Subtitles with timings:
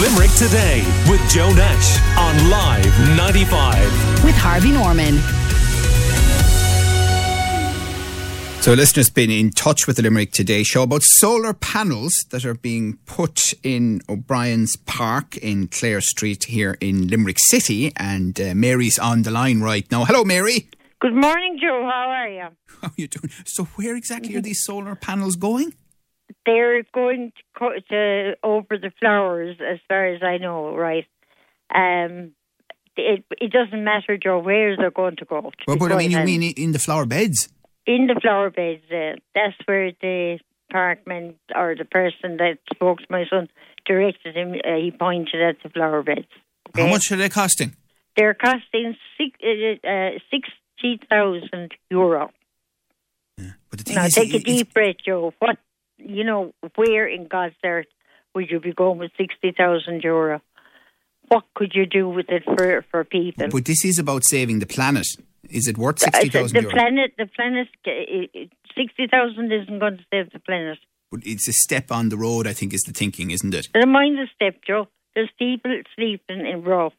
[0.00, 4.24] Limerick Today with Joe Nash on Live 95.
[4.24, 5.18] with Harvey Norman.
[8.62, 12.46] So, a listener's been in touch with the Limerick Today show about solar panels that
[12.46, 17.92] are being put in O'Brien's Park in Clare Street here in Limerick City.
[17.96, 20.06] And uh, Mary's on the line right now.
[20.06, 20.70] Hello, Mary.
[21.00, 21.82] Good morning, Joe.
[21.84, 22.48] How are you?
[22.80, 23.30] How are you doing?
[23.44, 25.74] So, where exactly are these solar panels going?
[26.46, 31.06] They're going to, to over the flowers, as far as I know, right?
[31.74, 32.32] Um,
[32.96, 35.50] it it doesn't matter, Joe, where they're going to go.
[35.66, 37.48] Well, but I mean, you mean in the flower beds?
[37.86, 38.82] in the flower beds?
[38.90, 40.38] Uh, that's where the
[40.72, 43.48] parkman or the person that spoke to my son
[43.86, 44.52] directed him.
[44.52, 46.26] Uh, he pointed at the flower beds.
[46.74, 47.76] How much are they costing?
[48.16, 52.30] They're costing six, uh, uh, sixty thousand euro.
[53.38, 53.52] Yeah.
[53.70, 55.32] But the thing Now is, take a deep breath, Joe.
[55.38, 55.58] What
[56.04, 56.52] you know?
[56.76, 57.86] Where in God's earth
[58.34, 60.40] would you be going with sixty thousand euro?
[61.28, 63.48] What could you do with it for for people?
[63.48, 65.06] but this is about saving the planet.
[65.48, 66.70] Is it worth Uh, sixty the, the euro?
[66.72, 67.90] planet, the planet, uh,
[68.76, 70.78] sixty thousand isn't going to save the planet.
[71.10, 72.46] But it's a step on the road.
[72.46, 73.68] I think is the thinking, isn't it?
[73.74, 74.88] Never mind the step, Joe.
[75.14, 76.92] There's people sleeping in row.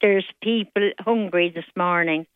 [0.00, 2.26] There's people hungry this morning.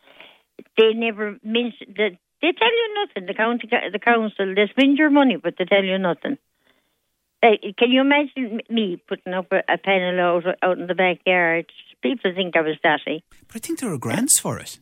[0.78, 2.12] They never mention that.
[2.42, 3.26] They tell you nothing.
[3.26, 6.38] The county, the council, they spend your money, but they tell you nothing.
[7.42, 7.48] Uh,
[7.78, 11.66] can you imagine me putting up a, a panel out out in the backyard?
[12.02, 13.22] People think I was datty.
[13.48, 14.78] But I think there are grants for it.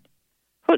[0.66, 0.74] Who,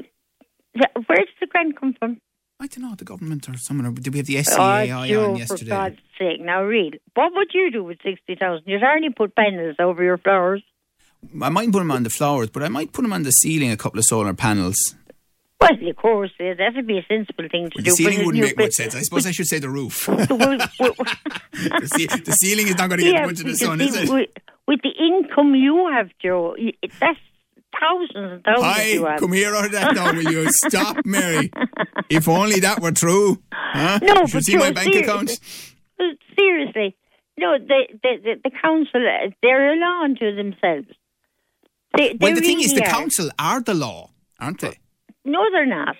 [0.75, 2.19] where does the grant come from?
[2.59, 3.93] I don't know the government or someone.
[3.93, 5.69] Did we have the Oh, SEAI Joe, on for yesterday?
[5.69, 6.41] God's sake!
[6.41, 6.91] Now, real.
[7.13, 8.63] What would you do with sixty thousand?
[8.67, 10.63] You'd hardly put panels over your flowers.
[11.41, 13.71] I might put them on the flowers, but I might put them on the ceiling.
[13.71, 14.95] A couple of solar panels.
[15.59, 17.89] Well, of course, yeah, that would be a sensible thing to The do.
[17.89, 18.95] The ceiling wouldn't make much sense.
[18.95, 20.07] I suppose I should say the roof.
[20.07, 20.17] Well,
[20.79, 20.93] well,
[21.51, 23.95] the, ce- the ceiling is not going to get yeah, much of the sun, is
[23.95, 24.09] it?
[24.09, 24.29] With,
[24.67, 26.55] with the income you have, Joe,
[26.99, 27.17] that's
[27.79, 30.47] thousands and thousands Hi, come here out of that now, will you?
[30.51, 31.51] Stop, Mary.
[32.09, 33.41] If only that were true.
[33.51, 33.99] Huh?
[34.01, 35.01] No, you should but see my bank seriously.
[35.03, 35.39] account.
[36.37, 36.95] Seriously,
[37.37, 40.87] no, the the, the, council, uh, they're a law unto themselves.
[41.97, 42.91] They, Well, the thing is, really the are.
[42.93, 44.77] council are the law, aren't they?
[45.27, 45.97] No, they're not.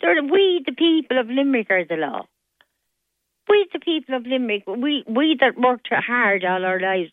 [0.00, 2.22] They're, we, the people of Limerick, are the law.
[3.46, 7.10] We, the people of Limerick, we, we that worked hard all our lives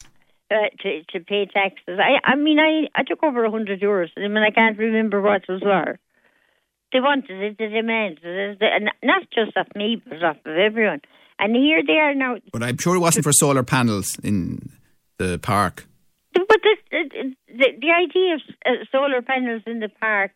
[0.50, 2.00] uh, to, to pay taxes.
[2.00, 4.10] I, I mean, I, I took over a hundred euros.
[4.16, 6.00] I mean, I can't remember what those were.
[6.94, 11.02] They wanted it, they demanded it, and not just of me, but off of everyone.
[11.38, 12.38] And here they are now.
[12.54, 14.72] But I'm sure it wasn't for solar panels in
[15.18, 15.86] the park.
[16.34, 20.32] But the, the, the, idea of uh, solar panels in the park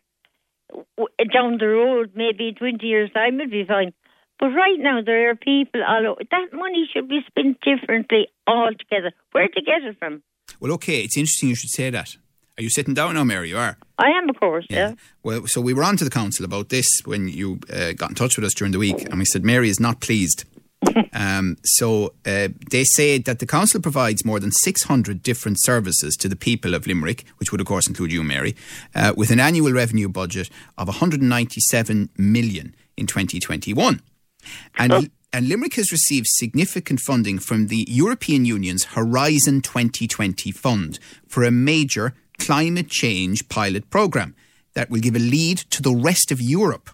[1.33, 3.93] down the road, maybe in 20 years' time, would be fine.
[4.39, 6.21] But right now, there are people all over.
[6.29, 9.11] That money should be spent differently altogether.
[9.31, 10.23] Where to get it from?
[10.59, 12.17] Well, okay, it's interesting you should say that.
[12.57, 13.49] Are you sitting down now, Mary?
[13.49, 13.77] You are.
[13.97, 14.93] I am, of course, yeah.
[15.23, 18.15] Well, so we were on to the council about this when you uh, got in
[18.15, 20.45] touch with us during the week, and we said Mary is not pleased.
[21.13, 26.27] um, so uh, they say that the council provides more than 600 different services to
[26.27, 28.55] the people of Limerick, which would of course include you, Mary,
[28.93, 34.01] uh, with an annual revenue budget of 197 million in 2021.
[34.77, 41.43] And, and Limerick has received significant funding from the European Union's Horizon 2020 fund for
[41.43, 44.35] a major climate change pilot programme
[44.75, 46.89] that will give a lead to the rest of Europe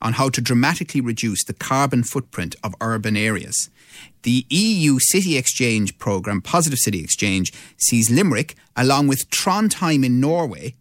[0.00, 3.68] on how to dramatically reduce the carbon footprint of urban areas.
[4.22, 10.74] The EU City Exchange programme, Positive City Exchange, sees Limerick, along with Trondheim in Norway,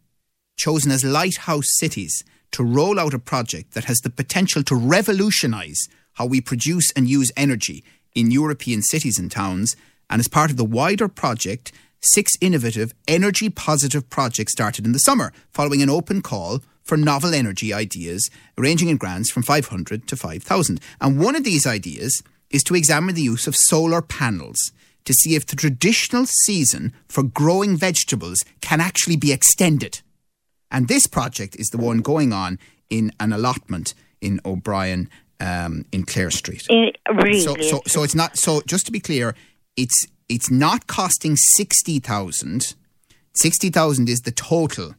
[0.57, 5.88] chosen as lighthouse cities to roll out a project that has the potential to revolutionise
[6.13, 7.83] how we produce and use energy
[8.16, 9.75] in European cities and towns.
[10.09, 15.00] And as part of the wider project, six innovative energy positive projects started in the
[15.00, 20.15] summer, following an open call for novel energy ideas, ranging in grants from 500 to
[20.15, 20.79] 5,000.
[21.01, 24.71] And one of these ideas is to examine the use of solar panels
[25.05, 30.01] to see if the traditional season for growing vegetables can actually be extended.
[30.71, 32.59] And this project is the one going on
[32.89, 35.09] in an allotment in O'Brien
[35.39, 36.65] um, in Clare Street.
[36.69, 37.39] Eh, really.
[37.39, 38.38] So, so, so it's not.
[38.38, 39.35] So, just to be clear,
[39.75, 42.75] it's it's not costing sixty thousand.
[43.33, 44.95] Sixty thousand is the total,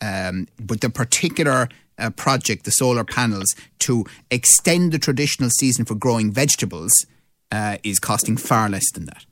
[0.00, 1.68] um, but the particular
[1.98, 6.92] uh, project, the solar panels, to extend the traditional season for growing vegetables,
[7.50, 9.24] uh, is costing far less than that.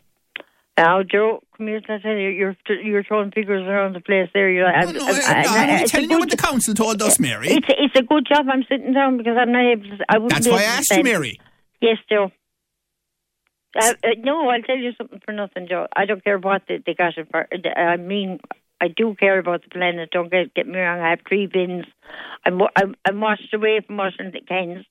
[0.78, 1.80] Now, Joe, come here.
[1.88, 4.50] I tell you, you're you're throwing figures around the place there.
[4.50, 7.18] You're, No, no, I, am only it's a telling you what the council told us,
[7.18, 7.48] Mary.
[7.48, 10.04] It's a, it's a good job I'm sitting down because I'm not able to.
[10.06, 11.02] I wouldn't That's why I asked you.
[11.02, 11.40] Mary.
[11.80, 12.30] Yes, Joe.
[13.74, 15.86] Uh, uh, no, I'll tell you something for nothing, Joe.
[15.94, 17.46] I don't care what they, they got it for.
[17.76, 18.40] I mean,
[18.80, 20.10] I do care about the planet.
[20.10, 21.00] Don't get get me wrong.
[21.00, 21.86] I have three bins.
[22.44, 24.84] I'm I'm, I'm washed away from washing the cans.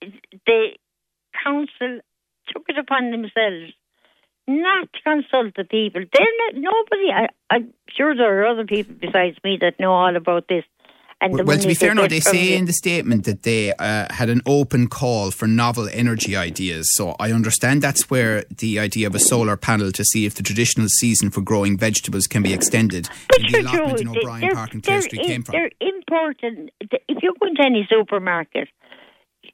[0.00, 0.68] The
[1.44, 2.00] council
[2.48, 3.72] took it upon themselves
[4.48, 6.02] not to consult the people.
[6.10, 7.10] They're not, nobody.
[7.14, 10.64] I, I'm sure there are other people besides me that know all about this.
[11.20, 14.06] And well, well to be fair, no, they say in the statement that they uh,
[14.12, 16.88] had an open call for novel energy ideas.
[16.94, 20.44] So I understand that's where the idea of a solar panel to see if the
[20.44, 24.74] traditional season for growing vegetables can be extended but in the allotment in O'Brien Park
[24.74, 25.54] and Clare Street came from.
[25.54, 26.70] They're important.
[26.80, 28.68] If you go into any supermarket,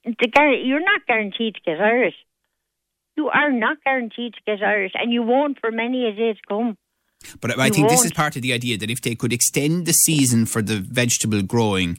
[0.05, 2.15] the, you're not guaranteed to get Irish.
[3.17, 6.41] You are not guaranteed to get Irish, and you won't for many a day to
[6.47, 6.77] come.
[7.41, 9.93] But I think this is part of the idea that if they could extend the
[9.93, 11.99] season for the vegetable growing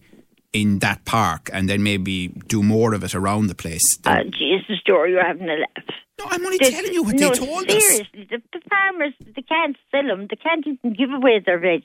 [0.54, 3.84] in that park and then maybe do more of it around the place.
[4.06, 5.96] Uh, Jesus, story you're having a laugh.
[6.18, 8.08] No, I'm only the, telling you what no, they told seriously, us.
[8.14, 10.28] Seriously, the, the, farmers, they can't sell them.
[10.30, 11.84] They can't even give away their veg.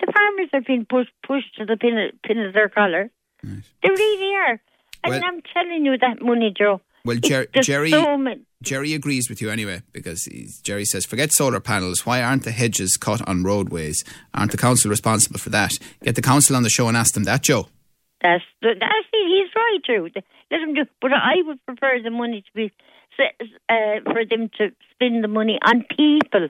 [0.00, 3.10] The farmers are being pushed, pushed to the pin of, pin of their collar.
[3.42, 3.62] Right.
[3.82, 4.60] They really are.
[5.02, 6.80] And well, I'm telling you that money, Joe.
[7.04, 10.26] Well, Jer- Jerry, so Jerry agrees with you anyway because
[10.62, 12.06] Jerry says, forget solar panels.
[12.06, 14.02] Why aren't the hedges cut on roadways?
[14.32, 15.72] Aren't the council responsible for that?
[16.02, 17.68] Get the council on the show and ask them that, Joe.
[18.22, 20.08] That's that's he's right too.
[20.50, 20.86] Let him do.
[21.02, 22.72] But I would prefer the money to be
[23.68, 26.48] uh, for them to spend the money on people,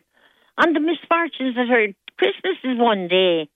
[0.57, 1.89] on the misfortunes that are.
[2.17, 3.49] Christmas is one day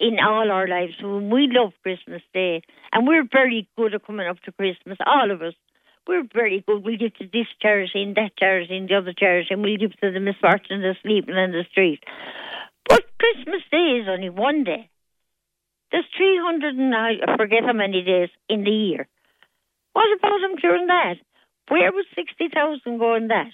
[0.00, 0.94] in all our lives.
[1.00, 5.40] We love Christmas Day, and we're very good at coming up to Christmas, all of
[5.42, 5.54] us
[6.06, 6.84] we're very good.
[6.84, 9.98] We'll give to this charity and that charity and the other charity, and we'll give
[10.00, 12.00] to the misfortunes that's sleeping in the street.
[12.88, 14.90] But Christmas Day is only one day.
[15.90, 19.06] There's 300 and I forget how many days in the year.
[19.92, 21.14] What about them during that?
[21.68, 23.52] Where would 60,000 go in that?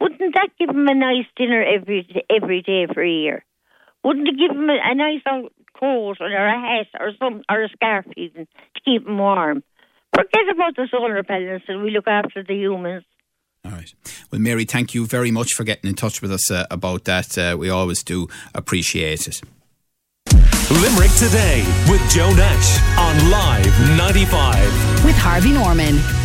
[0.00, 3.44] Wouldn't that give them a nice dinner every every day for a year?
[4.02, 5.22] Wouldn't it give them a, a nice
[5.80, 9.62] coat or a hat or some or a scarf even to keep them warm?
[10.14, 13.04] Forget about the solar panels and we look after the humans.
[13.64, 13.92] All right.
[14.30, 17.36] Well, Mary, thank you very much for getting in touch with us uh, about that.
[17.36, 19.40] Uh, we always do appreciate it.
[20.70, 25.04] Limerick Today with Joe Nash on Live 95.
[25.04, 26.23] With Harvey Norman.